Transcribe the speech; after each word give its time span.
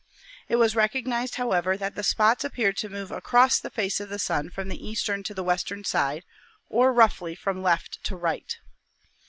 It 0.49 0.55
was 0.55 0.75
recognised, 0.75 1.35
however, 1.35 1.77
that 1.77 1.93
the 1.93 2.01
spots 2.01 2.43
appeared 2.43 2.75
to 2.77 2.89
move 2.89 3.11
across 3.11 3.59
the 3.59 3.69
face 3.69 3.99
of 3.99 4.09
the 4.09 4.17
Sun 4.17 4.49
from 4.49 4.67
the 4.67 4.83
eastern 4.87 5.21
to 5.25 5.35
the 5.35 5.43
western 5.43 5.83
side, 5.83 6.23
or 6.71 6.91
roughly 6.91 7.35
from 7.35 7.61
left 7.61 8.03
to 8.05 8.15
right. 8.15 8.57